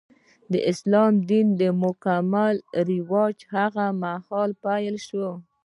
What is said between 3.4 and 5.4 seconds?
هغه مهال پیل شو.